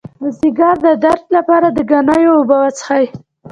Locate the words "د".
0.21-0.23, 0.85-0.87, 1.71-1.77